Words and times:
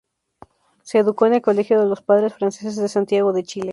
Se 0.81 0.97
educó 0.97 1.27
en 1.27 1.35
el 1.35 1.41
Colegio 1.43 1.79
de 1.79 1.85
los 1.85 2.01
Padres 2.01 2.33
Franceses 2.33 2.75
de 2.75 2.89
Santiago 2.89 3.33
de 3.33 3.43
Chile. 3.43 3.69